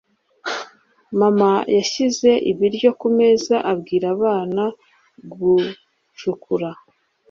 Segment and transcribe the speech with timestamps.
[1.19, 4.63] mama yashyize ibiryo kumeza abwira abana
[5.31, 6.69] gucukura